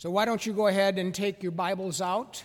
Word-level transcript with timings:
So, 0.00 0.10
why 0.10 0.24
don't 0.24 0.46
you 0.46 0.54
go 0.54 0.66
ahead 0.66 0.96
and 0.98 1.14
take 1.14 1.42
your 1.42 1.52
Bibles 1.52 2.00
out? 2.00 2.42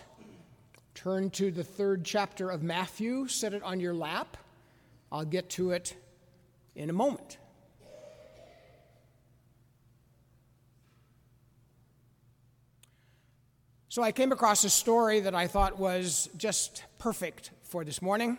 Turn 0.94 1.30
to 1.30 1.50
the 1.50 1.64
third 1.64 2.04
chapter 2.04 2.50
of 2.50 2.62
Matthew, 2.62 3.28
set 3.28 3.54
it 3.54 3.62
on 3.62 3.80
your 3.80 3.94
lap. 3.94 4.36
I'll 5.10 5.24
get 5.24 5.48
to 5.52 5.70
it 5.70 5.96
in 6.74 6.90
a 6.90 6.92
moment. 6.92 7.38
So, 13.88 14.02
I 14.02 14.12
came 14.12 14.32
across 14.32 14.62
a 14.64 14.68
story 14.68 15.20
that 15.20 15.34
I 15.34 15.46
thought 15.46 15.78
was 15.78 16.28
just 16.36 16.84
perfect 16.98 17.52
for 17.62 17.86
this 17.86 18.02
morning, 18.02 18.36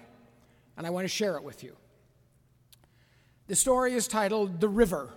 and 0.77 0.85
I 0.85 0.91
want 0.91 1.05
to 1.05 1.09
share 1.09 1.37
it 1.37 1.43
with 1.43 1.63
you. 1.63 1.75
The 3.47 3.55
story 3.55 3.95
is 3.95 4.07
titled 4.07 4.61
The 4.61 4.69
River. 4.69 5.09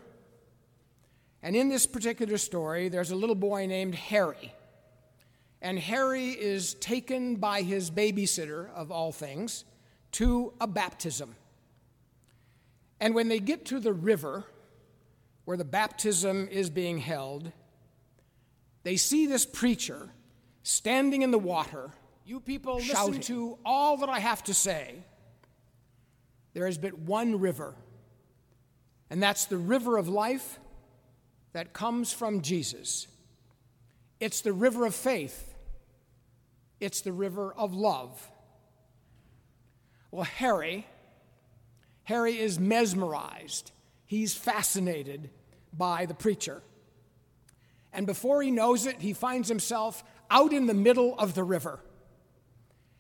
And 1.43 1.57
in 1.57 1.69
this 1.69 1.87
particular 1.87 2.37
story, 2.39 2.89
there's 2.89 3.11
a 3.11 3.17
little 3.17 3.35
boy 3.35 3.67
named 3.67 3.95
Harry. 3.95 4.53
And 5.63 5.79
Harry 5.79 6.29
is 6.29 6.75
taken 6.75 7.37
by 7.37 7.63
his 7.63 7.91
babysitter, 7.91 8.73
of 8.75 8.91
all 8.91 9.13
things, 9.13 9.65
to 10.13 10.53
a 10.61 10.67
baptism. 10.67 11.35
And 12.99 13.15
when 13.15 13.29
they 13.29 13.41
get 13.41 13.67
to 13.67 13.81
the 13.81 13.93
river 13.93 14.45
where 15.45 15.57
the 15.57 15.65
baptism 15.65 16.49
is 16.51 16.69
being 16.69 16.99
held, 16.99 17.53
they 18.83 18.97
see 18.97 19.27
this 19.27 19.47
preacher 19.47 20.11
standing 20.63 21.23
in 21.23 21.31
the 21.31 21.39
water. 21.39 21.91
You 22.25 22.41
people 22.41 22.81
shouting. 22.81 23.19
listen 23.19 23.35
to 23.35 23.59
all 23.65 23.99
that 23.99 24.09
I 24.09 24.19
have 24.19 24.45
to 24.45 24.55
say. 24.55 25.03
There 26.53 26.67
is 26.67 26.79
but 26.79 26.99
one 26.99 27.41
river, 27.41 27.75
and 29.09 29.23
that's 29.23 29.47
the 29.47 29.57
river 29.57 29.97
of 29.97 30.09
life 30.09 30.59
that 31.53 31.73
comes 31.73 32.13
from 32.13 32.43
Jesus. 32.43 33.07
It's 34.21 34.41
the 34.43 34.53
river 34.53 34.87
of 34.87 34.95
faith, 34.95 35.55
it's 36.81 37.01
the 37.01 37.13
river 37.13 37.53
of 37.57 37.75
love. 37.75 38.31
Well, 40.11 40.25
Harry, 40.25 40.87
Harry 42.05 42.39
is 42.39 42.59
mesmerized. 42.59 43.71
He's 44.05 44.35
fascinated 44.35 45.31
by 45.73 46.07
the 46.07 46.15
preacher. 46.15 46.63
And 47.93 48.07
before 48.07 48.43
he 48.43 48.51
knows 48.51 48.87
it, 48.87 49.01
he 49.01 49.13
finds 49.13 49.49
himself 49.49 50.03
out 50.31 50.53
in 50.53 50.67
the 50.67 50.75
middle 50.75 51.17
of 51.19 51.35
the 51.35 51.45
river. 51.45 51.79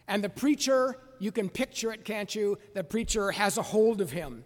And 0.06 0.22
the 0.22 0.28
preacher, 0.28 0.96
you 1.18 1.32
can 1.32 1.48
picture 1.48 1.92
it, 1.92 2.04
can't 2.04 2.32
you? 2.32 2.58
The 2.74 2.84
preacher 2.84 3.32
has 3.32 3.58
a 3.58 3.62
hold 3.62 4.00
of 4.00 4.12
him. 4.12 4.44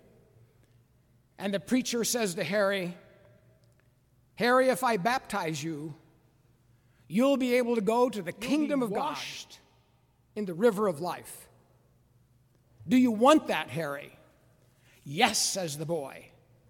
And 1.38 1.52
the 1.52 1.60
preacher 1.60 2.04
says 2.04 2.34
to 2.34 2.44
Harry, 2.44 2.96
Harry, 4.36 4.68
if 4.68 4.82
I 4.82 4.96
baptize 4.96 5.62
you, 5.62 5.94
you'll 7.08 7.36
be 7.36 7.54
able 7.54 7.74
to 7.76 7.80
go 7.80 8.08
to 8.08 8.22
the 8.22 8.32
you'll 8.32 8.40
kingdom 8.40 8.82
of 8.82 8.92
God 8.92 9.16
in 10.34 10.44
the 10.44 10.54
river 10.54 10.88
of 10.88 11.00
life. 11.00 11.48
Do 12.86 12.96
you 12.96 13.10
want 13.10 13.46
that, 13.46 13.70
Harry? 13.70 14.16
Yes, 15.04 15.38
says 15.38 15.78
the 15.78 15.86
boy. 15.86 16.26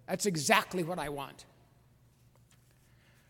That's 0.07 0.25
exactly 0.25 0.83
what 0.83 0.99
I 0.99 1.09
want. 1.09 1.45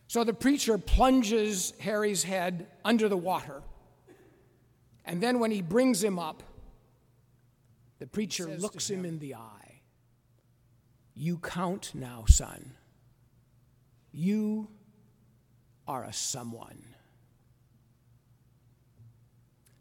So 0.08 0.24
the 0.24 0.34
preacher 0.34 0.78
plunges 0.78 1.74
Harry's 1.80 2.24
head 2.24 2.68
under 2.84 3.10
the 3.10 3.18
water. 3.18 3.62
And 5.06 5.22
then 5.22 5.40
when 5.40 5.52
he 5.52 5.62
brings 5.62 6.04
him 6.04 6.20
up, 6.20 6.44
the 8.00 8.08
preacher 8.08 8.46
looks 8.48 8.90
him, 8.90 9.00
him 9.00 9.06
in 9.06 9.20
the 9.20 9.36
eye. 9.36 9.82
You 11.16 11.38
count 11.38 11.92
now, 11.94 12.26
son. 12.28 12.72
You 14.18 14.70
are 15.90 16.06
a 16.06 16.14
someone. 16.14 16.82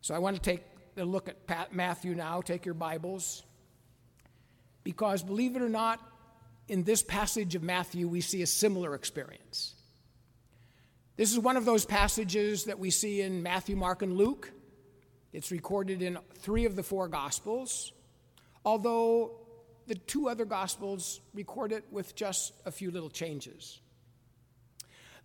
So 0.01 0.13
I 0.13 0.19
want 0.19 0.35
to 0.35 0.43
take 0.43 0.65
a 0.97 1.05
look 1.05 1.29
at 1.29 1.73
Matthew 1.73 2.17
now. 2.17 2.41
Take 2.41 2.65
your 2.65 2.75
Bibles. 2.75 3.45
Because 4.83 5.23
believe 5.23 5.55
it 5.55 5.63
or 5.63 5.69
not, 5.69 6.01
in 6.67 6.83
this 6.83 7.01
passage 7.01 7.55
of 7.55 7.63
Matthew, 7.63 8.09
we 8.09 8.21
see 8.21 8.43
a 8.43 8.47
similar 8.47 8.97
experience. 8.97 9.75
This 11.17 11.31
is 11.31 11.39
one 11.39 11.57
of 11.57 11.65
those 11.65 11.85
passages 11.85 12.65
that 12.65 12.81
we 12.81 12.91
see 12.91 13.21
in 13.21 13.41
Matthew, 13.41 13.77
Mark, 13.77 14.03
and 14.03 14.17
Luke. 14.17 14.51
It's 15.33 15.53
recorded 15.53 16.03
in 16.03 16.19
three 16.39 16.65
of 16.65 16.75
the 16.75 16.83
four 16.83 17.07
Gospels, 17.07 17.93
although 18.65 19.39
the 19.87 19.95
two 19.95 20.29
other 20.29 20.45
Gospels 20.45 21.21
record 21.35 21.71
it 21.71 21.85
with 21.93 22.17
just 22.17 22.53
a 22.67 22.73
few 22.73 22.91
little 22.91 23.11
changes. 23.11 23.81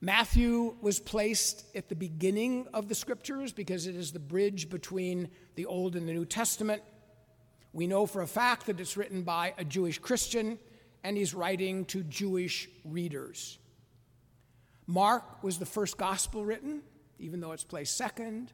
Matthew 0.01 0.75
was 0.81 0.99
placed 0.99 1.65
at 1.75 1.89
the 1.89 1.95
beginning 1.95 2.67
of 2.73 2.87
the 2.87 2.95
scriptures 2.95 3.51
because 3.51 3.85
it 3.85 3.95
is 3.95 4.13
the 4.13 4.19
bridge 4.19 4.69
between 4.69 5.29
the 5.55 5.65
Old 5.65 5.97
and 5.97 6.07
the 6.07 6.13
New 6.13 6.25
Testament. 6.25 6.81
We 7.73 7.85
know 7.85 8.05
for 8.05 8.21
a 8.21 8.27
fact 8.27 8.67
that 8.67 8.79
it's 8.79 8.95
written 8.95 9.23
by 9.23 9.53
a 9.57 9.65
Jewish 9.65 9.99
Christian 9.99 10.57
and 11.03 11.17
he's 11.17 11.33
writing 11.33 11.83
to 11.85 12.03
Jewish 12.03 12.69
readers. 12.85 13.57
Mark 14.87 15.43
was 15.43 15.59
the 15.59 15.65
first 15.65 15.97
gospel 15.97 16.45
written, 16.45 16.81
even 17.19 17.41
though 17.41 17.51
it's 17.51 17.63
placed 17.65 17.97
second. 17.97 18.53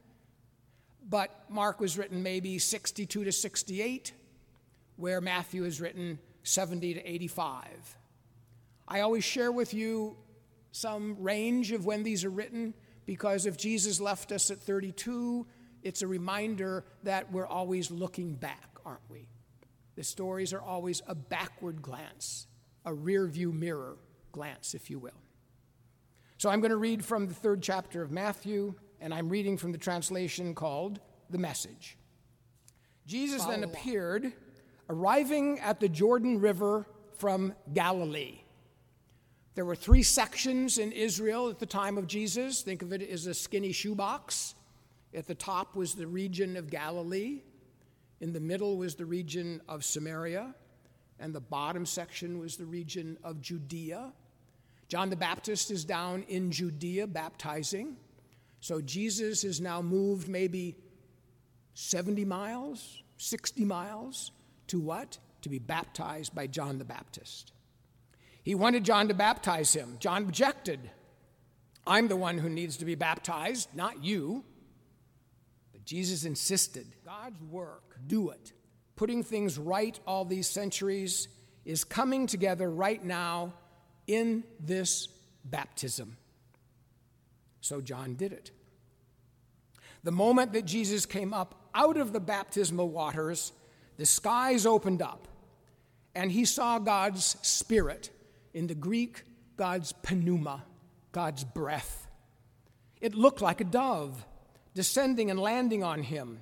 But 1.07 1.31
Mark 1.49 1.79
was 1.79 1.97
written 1.97 2.23
maybe 2.23 2.57
62 2.57 3.23
to 3.23 3.31
68, 3.31 4.13
where 4.95 5.21
Matthew 5.21 5.63
is 5.63 5.79
written 5.79 6.17
70 6.43 6.95
to 6.95 7.09
85. 7.09 7.97
I 8.87 9.01
always 9.01 9.23
share 9.23 9.51
with 9.51 9.73
you 9.73 10.17
some 10.75 11.15
range 11.19 11.71
of 11.71 11.85
when 11.85 12.03
these 12.03 12.25
are 12.25 12.29
written 12.29 12.73
because 13.05 13.45
if 13.45 13.55
Jesus 13.55 14.01
left 14.01 14.33
us 14.33 14.51
at 14.51 14.59
32, 14.59 15.47
it's 15.83 16.01
a 16.01 16.07
reminder 16.07 16.83
that 17.03 17.31
we're 17.31 17.47
always 17.47 17.91
looking 17.91 18.33
back, 18.33 18.69
aren't 18.85 19.09
we? 19.09 19.29
The 19.95 20.03
stories 20.03 20.51
are 20.51 20.61
always 20.61 21.01
a 21.07 21.15
backward 21.15 21.81
glance, 21.81 22.47
a 22.83 22.93
rear 22.93 23.25
view 23.25 23.53
mirror 23.53 23.95
glance, 24.33 24.73
if 24.73 24.89
you 24.89 24.99
will. 24.99 25.21
So 26.37 26.49
I'm 26.49 26.59
going 26.59 26.71
to 26.71 26.77
read 26.77 27.05
from 27.05 27.27
the 27.27 27.33
third 27.33 27.61
chapter 27.61 28.01
of 28.01 28.11
Matthew, 28.11 28.73
and 28.99 29.13
I'm 29.13 29.29
reading 29.29 29.57
from 29.57 29.71
the 29.71 29.77
translation 29.77 30.53
called 30.53 30.99
The 31.29 31.37
Message. 31.37 31.97
Jesus 33.05 33.43
Follow 33.43 33.55
then 33.55 33.63
appeared, 33.63 34.33
arriving 34.89 35.59
at 35.61 35.79
the 35.79 35.87
Jordan 35.87 36.41
River 36.41 36.85
from 37.17 37.53
Galilee. 37.73 38.41
There 39.55 39.63
were 39.63 39.75
three 39.75 40.03
sections 40.03 40.77
in 40.77 40.91
Israel 40.91 41.49
at 41.49 41.59
the 41.59 41.65
time 41.65 41.97
of 41.97 42.07
Jesus. 42.07 42.61
Think 42.61 42.81
of 42.81 42.91
it 42.91 43.01
as 43.01 43.25
a 43.25 43.33
skinny 43.33 43.71
shoebox. 43.71 44.53
At 45.13 45.27
the 45.27 45.35
top 45.35 45.77
was 45.77 45.95
the 45.95 46.07
region 46.07 46.57
of 46.57 46.69
Galilee, 46.69 47.41
in 48.19 48.33
the 48.33 48.39
middle 48.41 48.75
was 48.75 48.95
the 48.95 49.05
region 49.05 49.61
of 49.69 49.85
Samaria, 49.85 50.53
and 51.21 51.33
the 51.33 51.39
bottom 51.39 51.85
section 51.85 52.37
was 52.37 52.57
the 52.57 52.65
region 52.65 53.17
of 53.23 53.39
Judea. 53.39 54.11
John 54.89 55.09
the 55.09 55.15
Baptist 55.15 55.71
is 55.71 55.85
down 55.85 56.23
in 56.27 56.51
Judea 56.51 57.07
baptizing. 57.07 57.95
So 58.59 58.81
Jesus 58.81 59.45
is 59.45 59.61
now 59.61 59.81
moved 59.81 60.27
maybe 60.27 60.75
70 61.75 62.25
miles, 62.25 63.03
60 63.17 63.63
miles 63.63 64.31
to 64.67 64.81
what? 64.81 65.17
To 65.43 65.49
be 65.49 65.59
baptized 65.59 66.35
by 66.35 66.47
John 66.47 66.77
the 66.77 66.85
Baptist. 66.85 67.53
He 68.45 68.53
wanted 68.53 68.83
John 68.83 69.07
to 69.07 69.15
baptize 69.15 69.73
him. 69.73 69.97
John 69.99 70.21
objected. 70.21 70.91
I'm 71.87 72.07
the 72.07 72.15
one 72.15 72.37
who 72.37 72.47
needs 72.47 72.77
to 72.77 72.85
be 72.85 72.93
baptized, 72.93 73.69
not 73.73 74.03
you. 74.03 74.43
But 75.71 75.83
Jesus 75.83 76.25
insisted 76.25 76.85
God's 77.03 77.41
work, 77.41 77.97
do 78.05 78.29
it. 78.29 78.53
Putting 78.95 79.23
things 79.23 79.57
right 79.57 79.99
all 80.05 80.25
these 80.25 80.47
centuries 80.47 81.27
is 81.65 81.83
coming 81.83 82.27
together 82.27 82.69
right 82.69 83.03
now 83.03 83.51
in 84.05 84.43
this 84.59 85.07
baptism. 85.43 86.15
So 87.61 87.81
John 87.81 88.13
did 88.13 88.31
it. 88.31 88.51
The 90.03 90.11
moment 90.11 90.53
that 90.53 90.65
Jesus 90.65 91.07
came 91.07 91.33
up 91.33 91.69
out 91.73 91.97
of 91.97 92.13
the 92.13 92.19
baptismal 92.19 92.89
waters, 92.89 93.53
the 93.97 94.05
skies 94.05 94.67
opened 94.67 95.01
up, 95.01 95.27
and 96.13 96.31
he 96.31 96.45
saw 96.45 96.77
God's 96.77 97.37
Spirit 97.41 98.11
in 98.55 98.67
the 98.67 98.73
Greek, 98.73 99.23
God's 99.57 99.93
pneuma, 100.09 100.63
God's 101.11 101.43
breath. 101.43 102.07
It 103.01 103.13
looked 103.13 103.41
like 103.41 103.59
a 103.59 103.65
dove 103.65 104.25
descending 104.73 105.29
and 105.29 105.39
landing 105.39 105.83
on 105.83 106.01
him, 106.03 106.41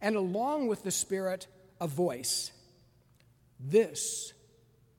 and 0.00 0.16
along 0.16 0.66
with 0.66 0.82
the 0.82 0.90
Spirit, 0.90 1.46
a 1.80 1.86
voice. 1.86 2.50
This, 3.60 4.32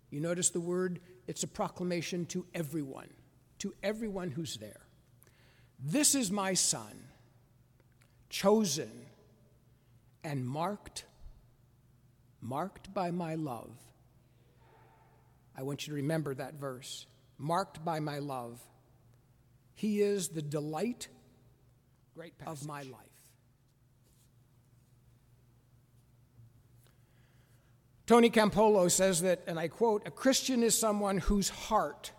you 0.09 0.21
notice 0.21 0.49
the 0.49 0.61
word, 0.61 1.01
it's 1.27 1.43
a 1.43 1.47
proclamation 1.47 2.25
to 2.27 2.45
everyone, 2.53 3.09
to 3.59 3.73
everyone 3.83 4.31
who's 4.31 4.55
there. 4.55 4.81
This 5.79 6.15
is 6.15 6.31
my 6.31 6.53
son, 6.53 7.07
chosen 8.29 8.91
and 10.23 10.47
marked, 10.47 11.03
marked 12.41 12.93
by 12.93 13.11
my 13.11 13.35
love 13.35 13.90
I 15.55 15.63
want 15.63 15.85
you 15.85 15.91
to 15.91 15.95
remember 15.95 16.33
that 16.35 16.55
verse 16.55 17.05
marked 17.37 17.83
by 17.83 17.99
my 17.99 18.19
love. 18.19 18.59
He 19.73 20.01
is 20.01 20.29
the 20.29 20.41
delight 20.41 21.07
Great 22.15 22.33
of 22.45 22.67
my 22.67 22.81
life. 22.83 23.07
Tony 28.05 28.29
Campolo 28.29 28.91
says 28.91 29.21
that, 29.21 29.41
and 29.47 29.57
I 29.57 29.69
quote, 29.69 30.05
a 30.05 30.11
Christian 30.11 30.63
is 30.63 30.77
someone 30.77 31.17
whose 31.17 31.47
heart 31.47 32.11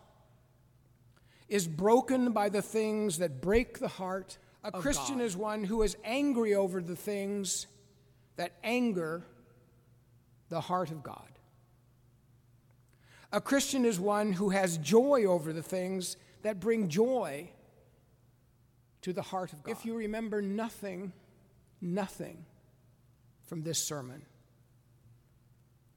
is 1.48 1.68
broken 1.68 2.32
by 2.32 2.48
the 2.48 2.62
things 2.62 3.18
that 3.18 3.42
break 3.42 3.78
the 3.78 3.88
heart. 3.88 4.38
A 4.64 4.72
Christian 4.72 5.18
God. 5.18 5.24
is 5.24 5.36
one 5.36 5.64
who 5.64 5.82
is 5.82 5.96
angry 6.02 6.54
over 6.54 6.80
the 6.80 6.96
things 6.96 7.66
that 8.36 8.52
anger 8.64 9.26
the 10.48 10.62
heart 10.62 10.90
of 10.90 11.02
God. 11.02 11.31
A 13.32 13.40
Christian 13.40 13.84
is 13.86 13.98
one 13.98 14.32
who 14.32 14.50
has 14.50 14.76
joy 14.78 15.24
over 15.24 15.52
the 15.52 15.62
things 15.62 16.16
that 16.42 16.60
bring 16.60 16.88
joy 16.88 17.50
to 19.00 19.12
the 19.12 19.22
heart 19.22 19.52
of 19.52 19.62
God. 19.62 19.72
If 19.72 19.86
you 19.86 19.94
remember 19.94 20.42
nothing, 20.42 21.12
nothing 21.80 22.44
from 23.46 23.62
this 23.62 23.82
sermon, 23.82 24.22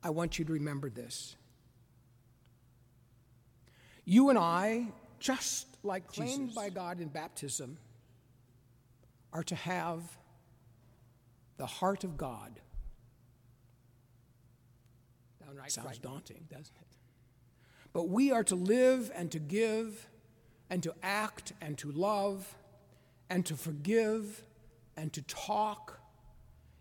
I 0.01 0.11
want 0.11 0.39
you 0.39 0.45
to 0.45 0.53
remember 0.53 0.89
this. 0.89 1.35
You 4.05 4.29
and 4.29 4.37
I, 4.39 4.87
just 5.19 5.67
like 5.83 6.07
claimed 6.07 6.49
Jesus. 6.49 6.55
by 6.55 6.69
God 6.69 7.01
in 7.01 7.09
baptism, 7.09 7.77
are 9.33 9.43
to 9.43 9.55
have 9.55 10.01
the 11.57 11.65
heart 11.65 12.03
of 12.03 12.15
God. 12.15 12.61
Downright 15.45 15.71
Sounds 15.71 15.97
daunting. 15.97 16.45
doesn't 16.49 16.75
it? 16.79 16.87
But 17.95 18.09
we 18.09 18.29
are 18.29 18.43
to 18.43 18.55
live 18.55 19.09
and 19.15 19.31
to 19.31 19.39
give 19.39 20.09
and 20.69 20.83
to 20.83 20.93
act 21.01 21.53
and 21.61 21.77
to 21.77 21.93
love 21.93 22.57
and 23.29 23.45
to 23.45 23.55
forgive 23.55 24.43
and 24.97 25.13
to 25.13 25.21
talk 25.21 25.97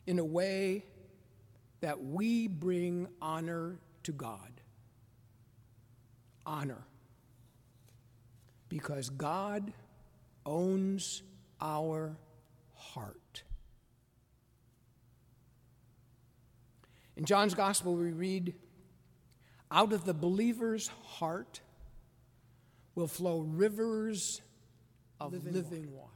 in 0.09 0.19
a 0.19 0.25
way 0.25 0.85
that 1.83 2.03
we 2.03 2.49
bring 2.49 3.07
honor 3.23 3.79
to 4.03 4.11
God. 4.11 4.61
Honor. 6.45 6.85
Because 8.69 9.09
God 9.09 9.73
owns 10.45 11.23
our 11.61 12.17
heart. 12.75 13.45
In 17.17 17.25
John's 17.25 17.55
Gospel, 17.55 17.95
we 17.95 18.11
read, 18.11 18.55
out 19.75 19.93
of 19.93 20.05
the 20.05 20.15
believer's 20.15 20.89
heart 21.05 21.61
will 22.95 23.09
flow 23.09 23.41
rivers 23.41 24.41
of 25.21 25.33
living, 25.45 25.93
water. 25.93 26.11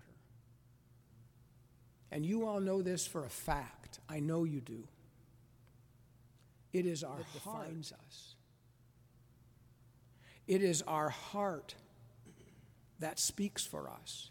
And 2.12 2.24
you 2.24 2.46
all 2.46 2.60
know 2.60 2.82
this 2.82 3.04
for 3.06 3.24
a 3.24 3.28
fact. 3.28 3.98
I 4.08 4.20
know 4.20 4.44
you 4.44 4.60
do. 4.60 4.86
It 6.72 6.86
is 6.86 7.02
our 7.02 7.10
heart 7.16 7.26
That 7.34 7.40
heart. 7.40 7.64
defines 7.66 7.92
us. 7.92 8.34
It 10.46 10.62
is 10.62 10.82
our 10.82 11.08
heart 11.08 11.74
that 13.00 13.18
speaks 13.18 13.66
for 13.66 13.90
us. 13.90 14.30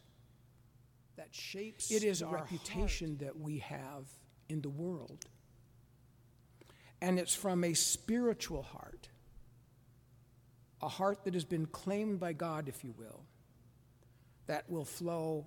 That 1.18 1.34
shapes 1.36 1.92
It 1.92 2.04
is 2.04 2.24
our 2.24 2.36
reputation 2.36 3.18
that 3.18 3.38
we 3.38 3.60
have 3.60 4.06
in 4.48 4.62
the 4.62 4.70
world. 4.70 5.26
And 7.02 7.20
it's 7.20 7.36
from 7.36 7.64
a 7.64 7.74
spiritual 7.74 8.64
heart, 8.64 9.10
a 10.82 10.88
heart 10.88 11.24
that 11.26 11.34
has 11.34 11.46
been 11.46 11.66
claimed 11.68 12.20
by 12.20 12.34
God, 12.34 12.68
if 12.70 12.84
you 12.84 12.94
will, 12.98 13.22
that 14.46 14.70
will 14.70 14.86
flow 14.86 15.46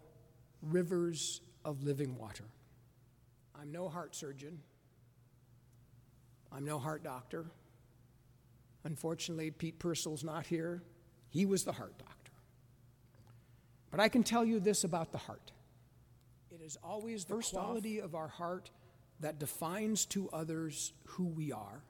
rivers 0.63 1.41
of 1.65 1.83
living 1.85 2.17
water. 2.17 2.45
I'm 3.61 3.71
no 3.71 3.89
heart 3.89 4.15
surgeon. 4.15 4.61
I'm 6.53 6.65
no 6.65 6.79
heart 6.79 7.05
doctor. 7.05 7.47
Unfortunately, 8.85 9.51
Pete 9.51 9.79
Purcell's 9.79 10.25
not 10.25 10.47
here. 10.47 10.83
He 11.29 11.47
was 11.47 11.65
the 11.65 11.73
heart 11.73 11.97
doctor. 11.99 12.33
But 13.91 14.01
I 14.01 14.09
can 14.09 14.23
tell 14.23 14.45
you 14.45 14.61
this 14.61 14.85
about 14.85 15.13
the 15.13 15.19
heart 15.19 15.53
it 16.51 16.61
is 16.65 16.77
always 16.83 17.25
the 17.25 17.37
First 17.37 17.55
off- 17.55 17.65
quality 17.65 18.01
of 18.01 18.15
our 18.15 18.29
heart 18.29 18.71
that 19.21 19.39
defines 19.39 20.05
to 20.07 20.29
others 20.31 20.93
who 21.05 21.25
we 21.27 21.53
are. 21.53 21.83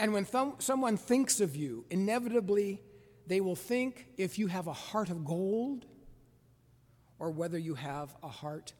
And 0.00 0.14
when 0.14 0.24
thom- 0.24 0.54
someone 0.60 0.96
thinks 0.96 1.42
of 1.42 1.54
you, 1.54 1.84
inevitably 1.90 2.80
they 3.26 3.42
will 3.42 3.54
think 3.54 4.06
if 4.16 4.38
you 4.38 4.46
have 4.46 4.66
a 4.66 4.72
heart 4.72 5.10
of 5.10 5.26
gold 5.26 5.84
or 7.18 7.30
whether 7.30 7.58
you 7.58 7.74
have 7.74 8.16
a 8.22 8.28
heart 8.28 8.72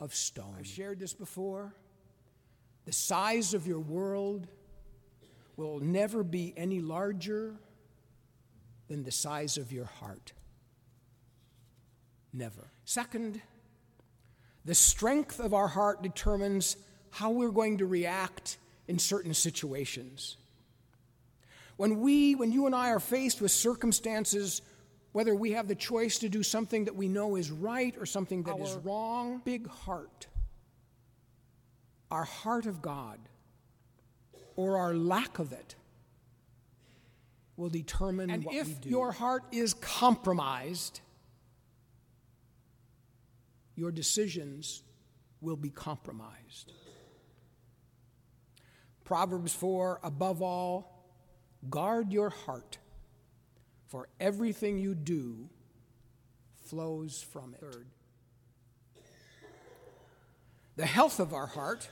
of 0.00 0.12
stone. 0.16 0.56
I've 0.58 0.66
shared 0.66 0.98
this 0.98 1.14
before. 1.14 1.76
The 2.86 2.92
size 2.92 3.54
of 3.54 3.68
your 3.68 3.78
world 3.78 4.48
will 5.56 5.78
never 5.78 6.24
be 6.24 6.52
any 6.56 6.80
larger 6.80 7.54
than 8.88 9.04
the 9.04 9.12
size 9.12 9.56
of 9.56 9.70
your 9.70 9.84
heart. 9.84 10.32
Never. 12.32 12.72
Second, 12.84 13.40
the 14.64 14.74
strength 14.74 15.38
of 15.38 15.54
our 15.54 15.68
heart 15.68 16.02
determines 16.02 16.76
how 17.12 17.30
we're 17.30 17.52
going 17.52 17.78
to 17.78 17.86
react 17.86 18.58
in 18.88 18.98
certain 18.98 19.34
situations. 19.34 20.36
When 21.76 22.00
we, 22.00 22.34
when 22.34 22.52
you 22.52 22.66
and 22.66 22.74
I 22.74 22.90
are 22.90 23.00
faced 23.00 23.40
with 23.40 23.50
circumstances, 23.50 24.62
whether 25.12 25.34
we 25.34 25.52
have 25.52 25.68
the 25.68 25.74
choice 25.74 26.18
to 26.18 26.28
do 26.28 26.42
something 26.42 26.84
that 26.86 26.94
we 26.96 27.08
know 27.08 27.36
is 27.36 27.50
right 27.50 27.94
or 27.98 28.06
something 28.06 28.42
that 28.44 28.58
is 28.58 28.74
Our 28.74 28.80
wrong, 28.80 29.42
big 29.44 29.68
heart, 29.68 30.26
our 32.10 32.24
heart 32.24 32.66
of 32.66 32.80
God, 32.80 33.18
or 34.56 34.78
our 34.78 34.94
lack 34.94 35.38
of 35.38 35.52
it, 35.52 35.74
will 37.56 37.68
determine 37.68 38.30
And 38.30 38.44
what 38.44 38.54
we 38.54 38.60
if 38.60 38.80
do. 38.80 38.88
your 38.88 39.12
heart 39.12 39.44
is 39.52 39.74
compromised, 39.74 41.00
your 43.74 43.90
decisions 43.90 44.82
will 45.40 45.56
be 45.56 45.70
compromised. 45.70 46.72
Proverbs 49.06 49.54
4 49.54 50.00
above 50.02 50.42
all, 50.42 51.06
guard 51.70 52.12
your 52.12 52.28
heart, 52.28 52.76
for 53.86 54.08
everything 54.20 54.78
you 54.78 54.94
do 54.96 55.48
flows 56.64 57.24
from 57.32 57.54
it. 57.54 57.60
Third, 57.60 57.86
the 60.74 60.84
health 60.84 61.20
of 61.20 61.32
our 61.32 61.46
heart. 61.46 61.88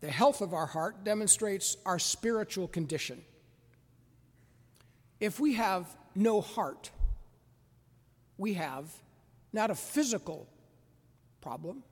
The 0.00 0.10
health 0.10 0.42
of 0.42 0.52
our 0.52 0.66
heart 0.66 1.04
demonstrates 1.04 1.76
our 1.86 1.98
spiritual 1.98 2.68
condition. 2.68 3.22
If 5.20 5.40
we 5.40 5.54
have 5.54 5.86
no 6.14 6.42
heart, 6.42 6.90
we 8.36 8.54
have 8.54 8.92
not 9.54 9.70
a 9.70 9.74
physical 9.74 10.46
problem, 11.40 11.82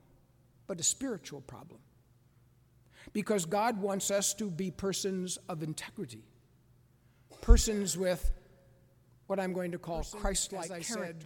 but 0.67 0.79
a 0.79 0.83
spiritual 0.83 1.41
problem. 1.41 1.79
Because 3.13 3.45
God 3.45 3.79
wants 3.79 4.11
us 4.11 4.33
to 4.35 4.49
be 4.49 4.71
persons 4.71 5.37
of 5.47 5.63
integrity, 5.63 6.23
persons 7.41 7.97
with 7.97 8.31
what 9.27 9.39
I'm 9.39 9.53
going 9.53 9.71
to 9.71 9.77
call 9.77 10.03
Christ 10.03 10.53
like 10.53 10.65
as 10.65 10.71
I 10.71 10.81
character, 10.81 11.19
said, 11.19 11.25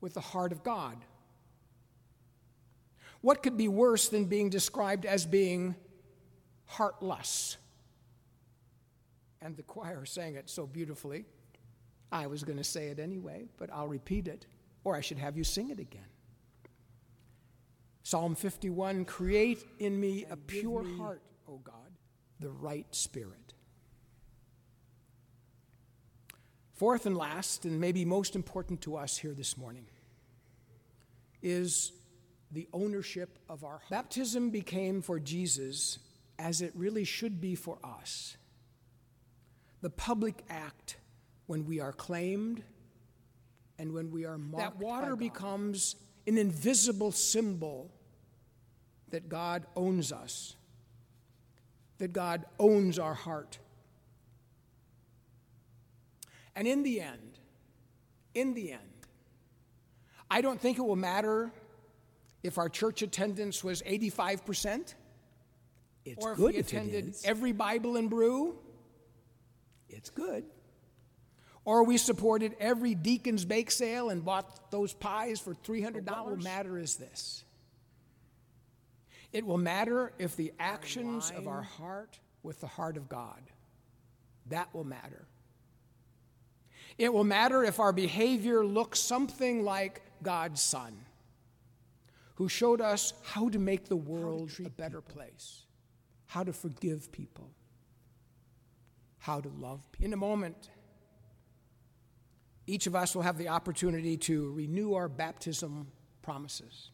with 0.00 0.14
the 0.14 0.20
heart 0.20 0.52
of 0.52 0.62
God. 0.62 0.96
What 3.20 3.42
could 3.42 3.56
be 3.56 3.68
worse 3.68 4.08
than 4.08 4.26
being 4.26 4.50
described 4.50 5.06
as 5.06 5.26
being 5.26 5.74
heartless? 6.66 7.56
And 9.40 9.56
the 9.56 9.62
choir 9.62 10.04
sang 10.04 10.36
it 10.36 10.50
so 10.50 10.66
beautifully. 10.66 11.24
I 12.12 12.26
was 12.26 12.44
going 12.44 12.58
to 12.58 12.64
say 12.64 12.88
it 12.88 12.98
anyway, 12.98 13.46
but 13.58 13.70
I'll 13.72 13.88
repeat 13.88 14.28
it, 14.28 14.46
or 14.84 14.94
I 14.94 15.00
should 15.00 15.18
have 15.18 15.36
you 15.36 15.44
sing 15.44 15.70
it 15.70 15.78
again. 15.78 16.06
Psalm 18.06 18.36
51 18.36 19.04
Create 19.04 19.64
in 19.80 19.98
me 19.98 20.24
a 20.30 20.36
pure 20.36 20.84
heart, 20.96 21.20
O 21.48 21.56
God, 21.56 21.90
the 22.38 22.50
right 22.50 22.86
spirit. 22.94 23.52
Fourth 26.72 27.04
and 27.06 27.16
last, 27.16 27.64
and 27.64 27.80
maybe 27.80 28.04
most 28.04 28.36
important 28.36 28.80
to 28.82 28.96
us 28.96 29.16
here 29.18 29.34
this 29.34 29.56
morning, 29.58 29.86
is 31.42 31.90
the 32.52 32.68
ownership 32.72 33.40
of 33.48 33.64
our 33.64 33.78
heart. 33.78 33.90
Baptism 33.90 34.50
became 34.50 35.02
for 35.02 35.18
Jesus 35.18 35.98
as 36.38 36.62
it 36.62 36.70
really 36.76 37.02
should 37.02 37.40
be 37.40 37.56
for 37.56 37.76
us 37.82 38.36
the 39.80 39.90
public 39.90 40.44
act 40.48 40.96
when 41.46 41.66
we 41.66 41.80
are 41.80 41.92
claimed 41.92 42.62
and 43.80 43.92
when 43.92 44.12
we 44.12 44.24
are 44.24 44.38
marked. 44.38 44.78
That 44.78 44.84
water 44.86 45.16
becomes 45.16 45.96
an 46.28 46.38
invisible 46.38 47.10
symbol 47.10 47.90
that 49.10 49.28
God 49.28 49.66
owns 49.76 50.12
us, 50.12 50.56
that 51.98 52.12
God 52.12 52.44
owns 52.58 52.98
our 52.98 53.14
heart. 53.14 53.58
And 56.54 56.66
in 56.66 56.82
the 56.82 57.00
end, 57.00 57.38
in 58.34 58.54
the 58.54 58.72
end, 58.72 58.80
I 60.30 60.40
don't 60.40 60.60
think 60.60 60.78
it 60.78 60.82
will 60.82 60.96
matter 60.96 61.52
if 62.42 62.58
our 62.58 62.68
church 62.68 63.02
attendance 63.02 63.62
was 63.62 63.82
85%, 63.82 64.94
It's 66.04 66.24
or 66.24 66.32
if 66.32 66.38
good 66.38 66.54
we 66.54 66.60
attended 66.60 67.14
every 67.24 67.52
Bible 67.52 67.96
and 67.96 68.08
brew, 68.08 68.58
It's 69.88 70.10
good. 70.10 70.44
or 71.64 71.84
we 71.84 71.98
supported 71.98 72.54
every 72.60 72.94
deacon's 72.94 73.44
bake 73.44 73.70
sale 73.70 74.10
and 74.10 74.24
bought 74.24 74.70
those 74.70 74.92
pies 74.94 75.40
for 75.40 75.54
$300. 75.54 76.06
What 76.06 76.26
will 76.26 76.36
matter 76.36 76.78
is 76.78 76.96
this. 76.96 77.44
It 79.32 79.44
will 79.44 79.58
matter 79.58 80.12
if 80.18 80.36
the 80.36 80.52
actions 80.58 81.32
of 81.36 81.46
our 81.48 81.62
heart 81.62 82.18
with 82.42 82.60
the 82.60 82.66
heart 82.66 82.96
of 82.96 83.08
God. 83.08 83.40
That 84.48 84.72
will 84.74 84.84
matter. 84.84 85.26
It 86.98 87.12
will 87.12 87.24
matter 87.24 87.64
if 87.64 87.80
our 87.80 87.92
behavior 87.92 88.64
looks 88.64 89.00
something 89.00 89.64
like 89.64 90.00
God's 90.22 90.62
Son, 90.62 90.96
who 92.36 92.48
showed 92.48 92.80
us 92.80 93.12
how 93.22 93.48
to 93.50 93.58
make 93.58 93.88
the 93.88 93.96
world 93.96 94.50
a 94.64 94.70
better 94.70 95.00
place, 95.00 95.64
how 96.26 96.42
to 96.44 96.52
forgive 96.52 97.12
people, 97.12 97.50
how 99.18 99.40
to 99.40 99.50
love 99.58 99.80
people. 99.92 100.06
In 100.06 100.12
a 100.12 100.16
moment, 100.16 100.70
each 102.66 102.86
of 102.86 102.94
us 102.94 103.14
will 103.14 103.22
have 103.22 103.38
the 103.38 103.48
opportunity 103.48 104.16
to 104.16 104.52
renew 104.52 104.94
our 104.94 105.08
baptism 105.08 105.88
promises. 106.22 106.90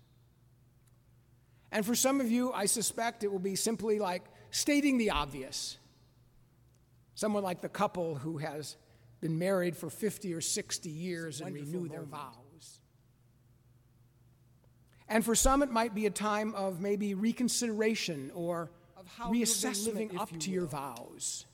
And 1.72 1.86
for 1.86 1.94
some 1.94 2.20
of 2.20 2.30
you, 2.30 2.52
I 2.52 2.66
suspect 2.66 3.24
it 3.24 3.32
will 3.32 3.38
be 3.38 3.56
simply 3.56 3.98
like 3.98 4.22
stating 4.50 4.98
the 4.98 5.10
obvious. 5.10 5.78
Someone 7.14 7.42
like 7.42 7.62
the 7.62 7.68
couple 7.68 8.14
who 8.14 8.36
has 8.36 8.76
been 9.20 9.38
married 9.38 9.76
for 9.76 9.88
50 9.88 10.34
or 10.34 10.42
60 10.42 10.90
years 10.90 11.40
and 11.40 11.54
renew 11.54 11.88
their 11.88 12.00
moment. 12.00 12.10
vows. 12.10 12.80
And 15.08 15.24
for 15.24 15.34
some, 15.34 15.62
it 15.62 15.70
might 15.70 15.94
be 15.94 16.06
a 16.06 16.10
time 16.10 16.54
of 16.54 16.80
maybe 16.80 17.14
reconsideration 17.14 18.30
or 18.34 18.70
Of 18.96 19.06
how 19.08 19.30
reassessment, 19.30 19.86
living, 19.86 20.08
living 20.08 20.18
up 20.18 20.38
to 20.40 20.50
your 20.50 20.66
vows. 20.66 21.46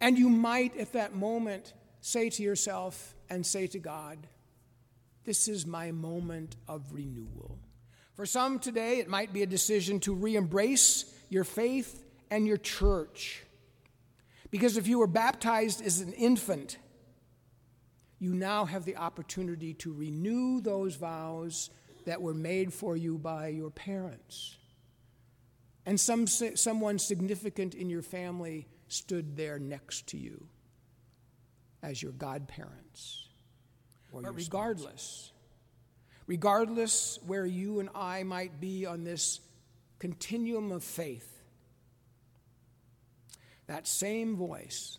And 0.00 0.18
you 0.18 0.28
might, 0.28 0.76
at 0.76 0.92
that 0.92 1.14
moment, 1.14 1.72
say 2.00 2.28
to 2.30 2.42
yourself 2.42 3.14
and 3.30 3.44
say 3.44 3.66
to 3.68 3.78
God, 3.78 4.26
This 5.24 5.48
is 5.48 5.66
my 5.66 5.92
moment 5.92 6.56
of 6.68 6.92
renewal. 6.92 7.58
For 8.18 8.26
some 8.26 8.58
today, 8.58 8.98
it 8.98 9.08
might 9.08 9.32
be 9.32 9.44
a 9.44 9.46
decision 9.46 10.00
to 10.00 10.12
re 10.12 10.34
embrace 10.34 11.04
your 11.28 11.44
faith 11.44 12.04
and 12.32 12.48
your 12.48 12.56
church. 12.56 13.44
Because 14.50 14.76
if 14.76 14.88
you 14.88 14.98
were 14.98 15.06
baptized 15.06 15.80
as 15.80 16.00
an 16.00 16.12
infant, 16.14 16.78
you 18.18 18.34
now 18.34 18.64
have 18.64 18.84
the 18.84 18.96
opportunity 18.96 19.72
to 19.74 19.92
renew 19.92 20.60
those 20.60 20.96
vows 20.96 21.70
that 22.06 22.20
were 22.20 22.34
made 22.34 22.72
for 22.72 22.96
you 22.96 23.18
by 23.18 23.48
your 23.48 23.70
parents. 23.70 24.56
And 25.86 26.00
some, 26.00 26.26
someone 26.26 26.98
significant 26.98 27.76
in 27.76 27.88
your 27.88 28.02
family 28.02 28.66
stood 28.88 29.36
there 29.36 29.60
next 29.60 30.08
to 30.08 30.16
you 30.18 30.44
as 31.84 32.02
your 32.02 32.12
godparents. 32.12 33.28
Or 34.10 34.22
But 34.22 34.30
your 34.30 34.36
regardless, 34.38 35.30
regardless 36.28 37.18
where 37.26 37.46
you 37.46 37.80
and 37.80 37.88
I 37.94 38.22
might 38.22 38.60
be 38.60 38.86
on 38.86 39.02
this 39.02 39.40
continuum 39.98 40.70
of 40.70 40.84
faith, 40.84 41.42
that 43.66 43.88
same 43.88 44.36
voice, 44.36 44.98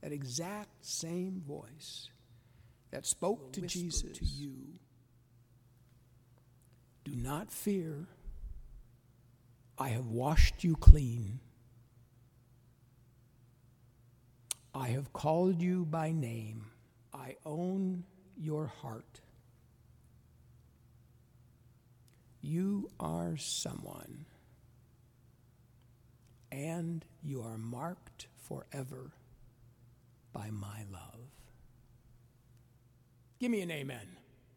that 0.00 0.12
exact 0.12 0.84
same 0.84 1.42
voice 1.46 2.08
that 2.90 3.06
spoke 3.06 3.52
to 3.52 3.60
Jesus 3.60 4.18
to 4.18 4.24
you. 4.24 4.54
do 7.04 7.14
not 7.14 7.52
fear. 7.52 8.06
I 9.78 9.88
have 9.88 10.06
washed 10.06 10.64
you 10.64 10.74
clean. 10.74 11.38
I 14.74 14.88
have 14.88 15.12
called 15.12 15.60
you 15.60 15.84
by 15.84 16.12
name. 16.12 16.64
I 17.12 17.36
own 17.44 18.04
your 18.38 18.66
heart. 18.66 19.20
You 22.48 22.90
are 23.00 23.36
someone, 23.36 24.24
and 26.52 27.04
you 27.20 27.42
are 27.42 27.58
marked 27.58 28.28
forever 28.36 29.10
by 30.32 30.50
my 30.52 30.84
love. 30.92 31.26
Give 33.40 33.50
me 33.50 33.62
an 33.62 33.72
amen. 33.72 34.16